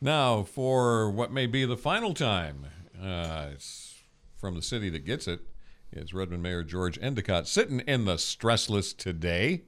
[0.00, 2.66] Now, for what may be the final time,
[3.00, 4.02] uh, it's
[4.38, 5.40] from the city that gets it.
[5.92, 9.62] It's Redmond Mayor George Endicott sitting in the stressless today.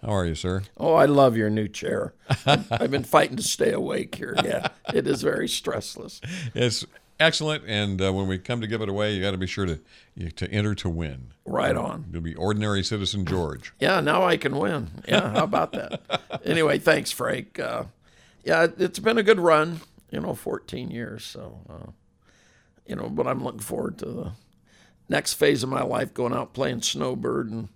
[0.00, 0.62] How are you, sir?
[0.78, 2.14] Oh, I love your new chair.
[2.46, 4.34] I've been fighting to stay awake here.
[4.42, 6.20] Yeah, it is very stressless.
[6.54, 6.86] It's
[7.20, 9.66] excellent, and uh, when we come to give it away, you got to be sure
[9.66, 9.80] to
[10.14, 11.32] you, to enter to win.
[11.44, 12.06] Right on.
[12.12, 13.74] You'll be ordinary citizen George.
[13.80, 15.02] Yeah, now I can win.
[15.06, 16.00] Yeah, how about that?
[16.44, 17.58] anyway, thanks, Frank.
[17.58, 17.84] Uh,
[18.46, 19.80] yeah, it's been a good run.
[20.10, 21.24] You know, 14 years.
[21.24, 21.90] So, uh,
[22.86, 24.32] you know, but I'm looking forward to the
[25.08, 27.68] next phase of my life, going out playing snowbird and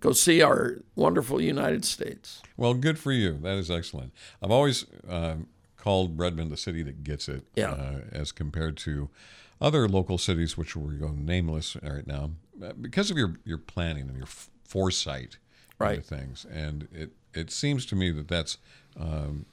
[0.00, 2.42] go see our wonderful United States.
[2.56, 3.34] Well, good for you.
[3.42, 4.12] That is excellent.
[4.42, 5.36] I've always uh,
[5.76, 7.72] called Redmond the city that gets it, Yeah.
[7.72, 9.10] uh, as compared to
[9.60, 12.30] other local cities, which we're going nameless right now,
[12.64, 15.36] uh, because of your your planning and your f- foresight
[15.78, 16.02] Right.
[16.04, 16.46] things.
[16.50, 18.56] And it it seems to me that that's
[18.98, 19.44] um,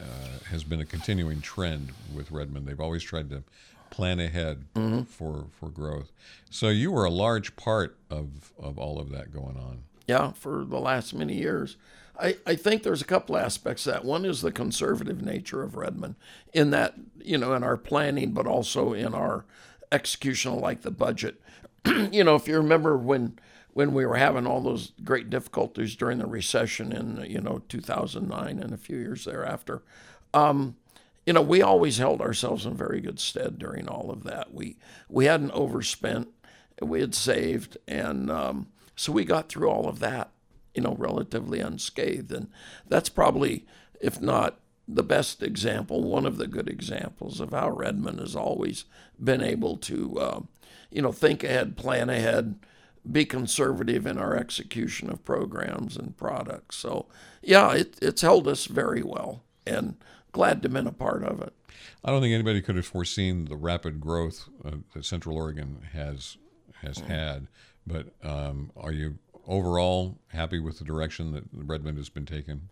[0.00, 2.66] uh, has been a continuing trend with Redmond.
[2.66, 3.42] They've always tried to
[3.90, 5.02] plan ahead Mm-hmm.
[5.02, 6.10] for for growth.
[6.50, 9.84] So you were a large part of of all of that going on.
[10.06, 11.76] yeah, for the last many years.
[12.20, 14.04] I, I think there's a couple aspects to that.
[14.04, 16.14] One is the conservative nature of Redmond
[16.52, 19.44] in that, you know, in our planning, but also in our
[19.90, 21.40] executional, like the budget.
[22.12, 23.36] you know, if you remember when
[23.74, 28.58] when we were having all those great difficulties during the recession in, you know, 2009
[28.60, 29.82] and a few years thereafter,
[30.32, 30.76] um,
[31.26, 34.54] you know, we always held ourselves in very good stead during all of that.
[34.54, 34.76] We
[35.08, 36.28] we hadn't overspent,
[36.80, 40.30] we had saved, and um, so we got through all of that,
[40.74, 42.30] you know, relatively unscathed.
[42.30, 42.48] And
[42.88, 43.66] that's probably,
[44.00, 48.84] if not the best example, one of the good examples of how Redmond has always
[49.22, 50.40] been able to, uh,
[50.90, 52.56] you know, think ahead, plan ahead,
[53.10, 56.76] be conservative in our execution of programs and products.
[56.76, 57.06] So,
[57.42, 59.96] yeah, it, it's held us very well, and
[60.32, 61.52] glad to have been a part of it.
[62.04, 66.36] I don't think anybody could have foreseen the rapid growth uh, that Central Oregon has
[66.82, 67.48] has had.
[67.86, 72.68] But um, are you overall happy with the direction that Redmond has been taken?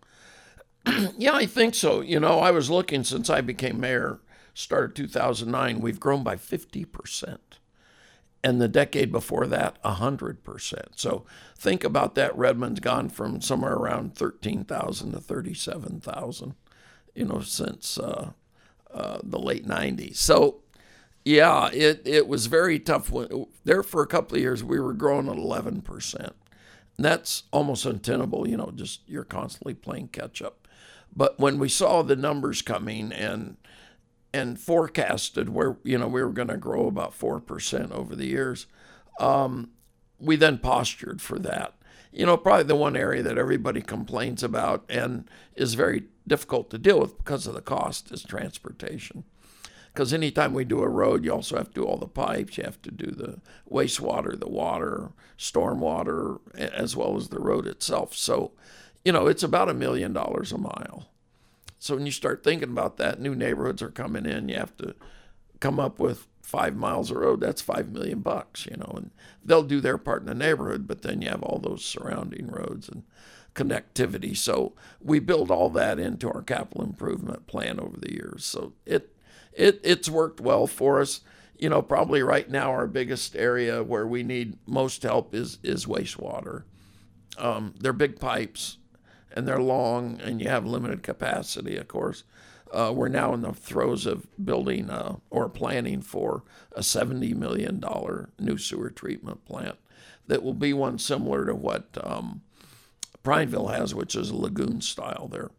[1.17, 2.01] Yeah, I think so.
[2.01, 4.19] You know, I was looking since I became mayor,
[4.53, 7.37] started 2009, we've grown by 50%.
[8.43, 10.81] And the decade before that, 100%.
[10.95, 11.25] So
[11.57, 12.37] think about that.
[12.37, 16.53] Redmond's gone from somewhere around 13,000 to 37,000,
[17.15, 18.31] you know, since uh,
[18.93, 20.17] uh, the late 90s.
[20.17, 20.61] So,
[21.23, 23.11] yeah, it, it was very tough.
[23.63, 26.33] There for a couple of years, we were growing at 11%.
[26.97, 30.67] And that's almost untenable, you know, just you're constantly playing catch up.
[31.15, 33.57] But when we saw the numbers coming and
[34.33, 38.25] and forecasted where you know we were going to grow about four percent over the
[38.25, 38.65] years,
[39.19, 39.69] um,
[40.19, 41.75] we then postured for that.
[42.11, 46.77] You know, probably the one area that everybody complains about and is very difficult to
[46.77, 49.23] deal with because of the cost is transportation.
[49.93, 52.63] Because anytime we do a road, you also have to do all the pipes, you
[52.63, 53.39] have to do the
[53.71, 58.15] wastewater, the water, stormwater, as well as the road itself.
[58.15, 58.53] So,
[59.05, 61.09] you know, it's about a million dollars a mile.
[61.83, 64.47] So when you start thinking about that, new neighborhoods are coming in.
[64.47, 64.95] You have to
[65.59, 67.41] come up with five miles of road.
[67.41, 69.11] That's five million bucks, you know, and
[69.43, 72.87] they'll do their part in the neighborhood, but then you have all those surrounding roads
[72.87, 73.03] and
[73.53, 74.35] connectivity.
[74.37, 78.45] So we build all that into our capital improvement plan over the years.
[78.45, 79.13] So it
[79.51, 81.19] it it's worked well for us.
[81.57, 85.85] You know, probably right now our biggest area where we need most help is is
[85.85, 86.63] wastewater.
[87.37, 88.77] Um, they're big pipes
[89.33, 92.23] and they're long and you have limited capacity, of course.
[92.71, 97.83] Uh, we're now in the throes of building uh, or planning for a $70 million
[98.39, 99.77] new sewer treatment plant
[100.27, 102.41] that will be one similar to what um,
[103.21, 105.27] Prineville has, which is a lagoon style.
[105.31, 105.51] They're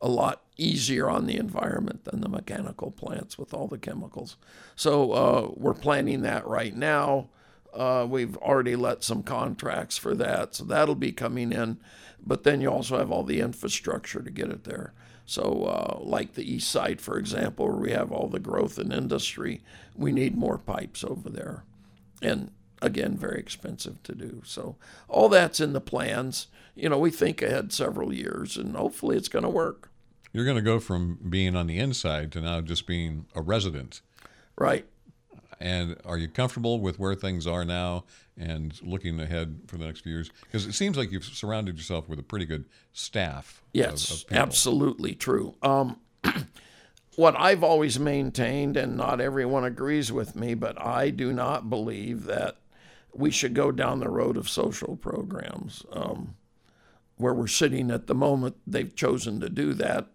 [0.00, 4.36] a lot easier on the environment than the mechanical plants with all the chemicals.
[4.74, 7.28] So uh, we're planning that right now.
[7.72, 11.78] Uh, we've already let some contracts for that, so that'll be coming in.
[12.24, 14.92] But then you also have all the infrastructure to get it there.
[15.24, 18.92] So, uh, like the east side, for example, where we have all the growth in
[18.92, 19.62] industry,
[19.96, 21.64] we need more pipes over there.
[22.20, 22.50] And
[22.80, 24.42] again, very expensive to do.
[24.44, 24.76] So,
[25.08, 26.48] all that's in the plans.
[26.74, 29.90] You know, we think ahead several years, and hopefully it's going to work.
[30.32, 34.00] You're going to go from being on the inside to now just being a resident.
[34.56, 34.86] Right.
[35.62, 38.02] And are you comfortable with where things are now
[38.36, 40.28] and looking ahead for the next few years?
[40.40, 43.62] Because it seems like you've surrounded yourself with a pretty good staff.
[43.72, 44.42] Yes, of people.
[44.42, 45.54] absolutely true.
[45.62, 46.00] Um,
[47.14, 52.24] what I've always maintained, and not everyone agrees with me, but I do not believe
[52.24, 52.56] that
[53.14, 55.84] we should go down the road of social programs.
[55.92, 56.34] Um,
[57.18, 60.08] where we're sitting at the moment, they've chosen to do that.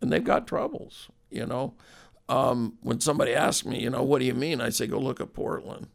[0.00, 1.08] and they've got troubles.
[1.30, 1.74] You know,
[2.28, 4.60] um, when somebody asks me, you know, what do you mean?
[4.60, 5.88] I say, go look at Portland.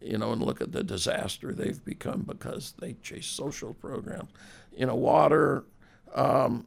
[0.00, 4.30] You know, and look at the disaster they've become because they chase social programs.
[4.76, 5.64] You know, water.
[6.12, 6.66] Um,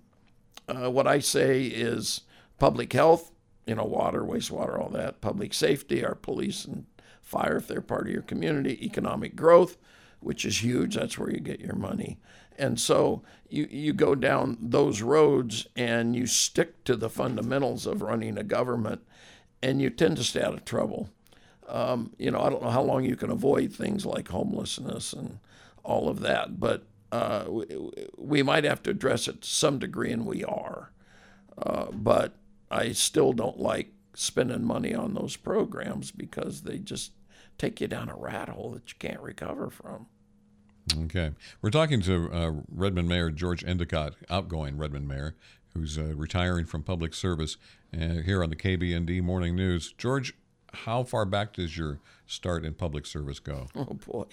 [0.69, 2.21] uh, what I say is
[2.59, 3.31] public health.
[3.67, 5.19] You know, water, wastewater, all that.
[5.19, 6.85] Public safety, our police and
[7.21, 8.85] fire if they're part of your community.
[8.85, 9.77] Economic growth,
[10.25, 10.95] which is huge.
[10.95, 12.17] That's where you get your money.
[12.57, 18.01] And so you, you go down those roads and you stick to the fundamentals of
[18.01, 19.01] running a government,
[19.61, 21.09] and you tend to stay out of trouble.
[21.67, 25.39] Um, you know, I don't know how long you can avoid things like homelessness and
[25.83, 27.65] all of that, but uh, we,
[28.17, 30.91] we, might have to address it to some degree, and we are.
[31.57, 32.35] Uh, but
[32.69, 37.11] I still don't like spending money on those programs because they just
[37.57, 40.07] take you down a rat hole that you can't recover from.
[40.93, 41.31] Okay.
[41.61, 45.35] We're talking to uh, Redmond Mayor George Endicott, outgoing Redmond Mayor,
[45.73, 47.57] who's uh, retiring from public service
[47.93, 49.93] uh, here on the KBND Morning News.
[49.97, 50.33] George,
[50.73, 53.67] how far back does your start in public service go?
[53.75, 54.25] Oh, boy.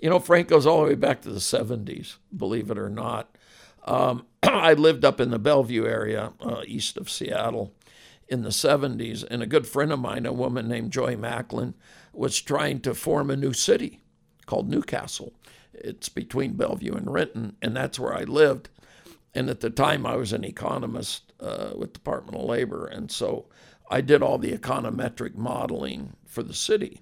[0.00, 3.36] You know, Frank goes all the way back to the 70s, believe it or not.
[3.84, 7.72] Um, I lived up in the Bellevue area, uh, east of Seattle,
[8.28, 11.74] in the 70s, and a good friend of mine, a woman named Joy Macklin,
[12.12, 14.00] was trying to form a new city
[14.46, 15.32] called Newcastle.
[15.74, 18.68] It's between Bellevue and Renton, and that's where I lived.
[19.34, 23.46] And at the time, I was an economist uh, with Department of Labor, and so
[23.90, 27.00] I did all the econometric modeling for the city.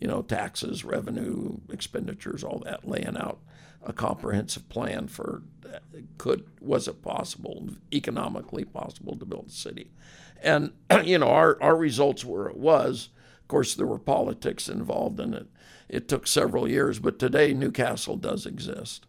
[0.00, 3.38] You know, taxes, revenue, expenditures, all that, laying out
[3.82, 5.42] a comprehensive plan for
[6.18, 9.90] could was it possible, economically possible to build a city,
[10.42, 10.72] and
[11.04, 13.10] you know our our results were it was.
[13.46, 15.46] Of course, there were politics involved in it,
[15.88, 19.06] it took several years, but today Newcastle does exist.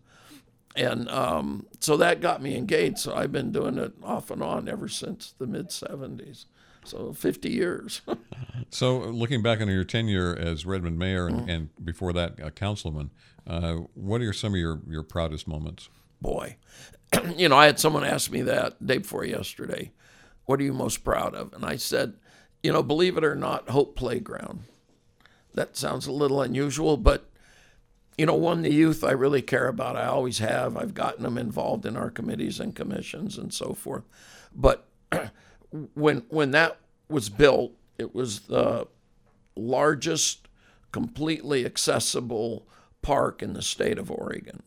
[0.75, 2.99] And um, so that got me engaged.
[2.99, 6.45] So I've been doing it off and on ever since the mid 70s.
[6.83, 8.01] So 50 years.
[8.69, 11.49] so looking back on your tenure as Redmond mayor and, mm-hmm.
[11.49, 13.09] and before that, a councilman,
[13.47, 15.89] uh, what are some of your, your proudest moments?
[16.21, 16.57] Boy,
[17.35, 19.93] you know, I had someone ask me that day before yesterday.
[20.45, 21.53] What are you most proud of?
[21.53, 22.13] And I said,
[22.63, 24.63] you know, believe it or not, Hope Playground
[25.57, 27.29] that sounds a little unusual, but
[28.17, 29.95] you know, one, the youth I really care about.
[29.95, 30.77] I always have.
[30.77, 34.03] I've gotten them involved in our committees and commissions and so forth.
[34.55, 34.87] But
[35.93, 36.77] when when that
[37.09, 38.87] was built, it was the
[39.55, 40.47] largest
[40.91, 42.67] completely accessible
[43.01, 44.63] park in the state of Oregon.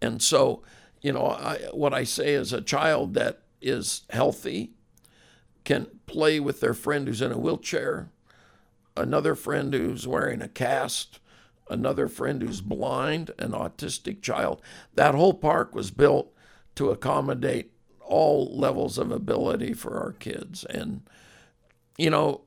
[0.00, 0.62] And so,
[1.02, 4.72] you know, I, what I say is a child that is healthy
[5.64, 8.08] can play with their friend who's in a wheelchair,
[8.96, 11.20] another friend who's wearing a cast,
[11.68, 14.60] another friend who's blind, an autistic child.
[14.94, 16.32] That whole park was built
[16.74, 20.64] to accommodate all levels of ability for our kids.
[20.64, 21.02] And,
[21.96, 22.42] you know,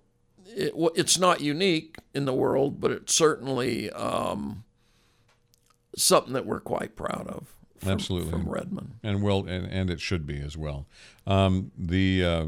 [0.46, 4.66] it, it's not unique in the world, but it's certainly um,
[5.96, 7.56] something that we're quite proud of.
[7.78, 10.86] From, Absolutely, from Redmond, and well, and, and it should be as well.
[11.28, 12.46] Um, the uh,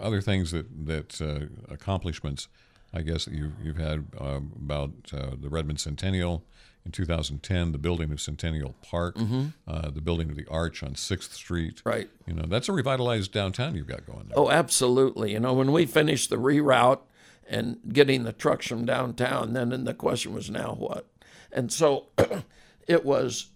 [0.00, 2.48] other things that that uh, accomplishments,
[2.92, 6.44] I guess that you you've had uh, about uh, the Redmond Centennial
[6.84, 9.48] in 2010, the building of Centennial Park, mm-hmm.
[9.66, 11.82] uh, the building of the Arch on Sixth Street.
[11.84, 12.08] Right.
[12.26, 14.38] You know that's a revitalized downtown you've got going there.
[14.38, 15.32] Oh, absolutely.
[15.32, 17.00] You know when we finished the reroute
[17.48, 21.06] and getting the trucks from downtown, then then the question was now what,
[21.52, 22.06] and so
[22.86, 23.48] it was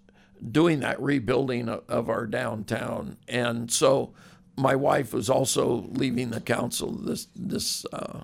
[0.51, 4.13] doing that rebuilding of, of our downtown, and so
[4.57, 8.23] my wife was also leaving the council this this uh,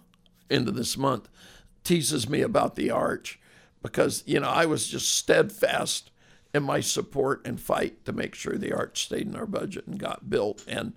[0.50, 1.28] end of this month,
[1.84, 3.38] teases me about the arch
[3.82, 6.10] because you know I was just steadfast
[6.54, 9.98] in my support and fight to make sure the arch stayed in our budget and
[9.98, 10.64] got built.
[10.66, 10.94] And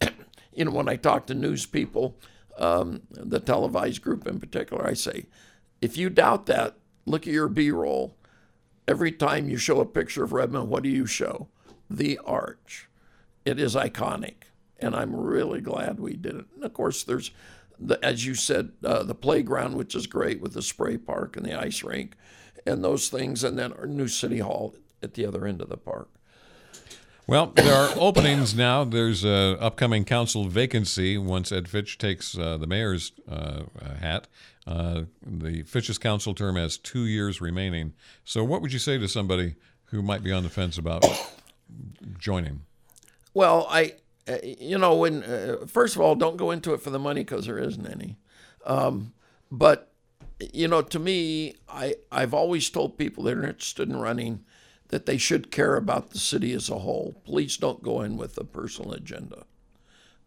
[0.52, 2.16] you know when I talk to news people,
[2.58, 5.26] um, the televised group in particular, I say,
[5.80, 6.76] if you doubt that,
[7.06, 8.16] look at your B-roll.
[8.86, 11.48] Every time you show a picture of Redmond, what do you show?
[11.88, 12.88] The arch.
[13.46, 14.34] It is iconic
[14.78, 16.46] and I'm really glad we did it.
[16.54, 17.30] And of course, there's,
[17.78, 21.44] the, as you said, uh, the playground, which is great with the spray park and
[21.44, 22.16] the ice rink
[22.66, 25.76] and those things, and then our new city hall at the other end of the
[25.76, 26.08] park.
[27.26, 28.84] Well, there are openings now.
[28.84, 33.62] There's an upcoming council vacancy once Ed Fitch takes uh, the mayor's uh,
[33.98, 34.28] hat.
[34.66, 37.94] Uh, the Fitch's council term has two years remaining.
[38.24, 39.54] So, what would you say to somebody
[39.86, 41.04] who might be on the fence about
[42.18, 42.62] joining?
[43.32, 43.94] Well, I
[44.28, 47.20] uh, you know, when uh, first of all, don't go into it for the money
[47.22, 48.16] because there isn't any.
[48.64, 49.12] Um,
[49.50, 49.90] but
[50.52, 54.44] you know, to me, I I've always told people that are interested in running
[54.88, 57.20] that they should care about the city as a whole.
[57.24, 59.44] Please don't go in with a personal agenda.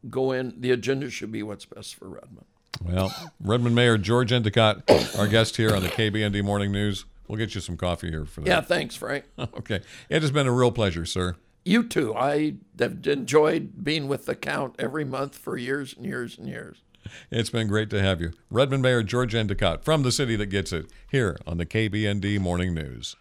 [0.10, 0.54] go in.
[0.60, 2.46] The agenda should be what's best for Redmond.
[2.84, 4.84] Well, Redmond Mayor George Endicott,
[5.18, 7.06] our guest here on the KBND Morning News.
[7.28, 8.48] We'll get you some coffee here for that.
[8.48, 9.26] Yeah, thanks, Frank.
[9.40, 9.82] Okay.
[10.10, 11.36] It has been a real pleasure, sir.
[11.68, 12.16] You too.
[12.16, 16.82] I have enjoyed being with the count every month for years and years and years.
[17.30, 18.32] It's been great to have you.
[18.50, 22.74] Redmond Mayor George Endicott from the city that gets it here on the KBND Morning
[22.74, 23.18] News.